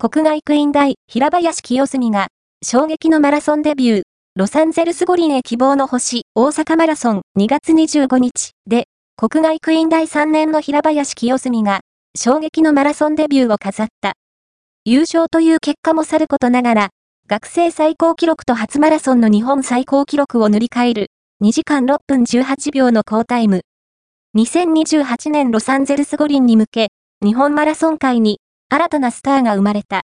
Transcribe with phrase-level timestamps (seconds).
[0.00, 2.28] 国外クイーン大平林清澄が、
[2.64, 4.02] 衝撃のマラソンデビュー、
[4.36, 8.84] ロサンゼルス五輪へ希望の星大阪マラソン2月25日で、
[9.16, 11.80] 国外クイーン大3年の平林清澄が、
[12.16, 14.12] 衝撃のマラソンデビューを飾った。
[14.84, 16.88] 優勝という結果もさることながら、
[17.26, 21.06] 学生最高記録と初マラソンの日本最高記録を塗り替える、
[21.42, 23.62] 2時間6分18秒の好タイム。
[24.36, 26.88] 2028年ロサンゼルス五輪に向け、
[27.20, 28.38] 日本マラソン界に
[28.70, 29.96] 新たなスターが生まれた。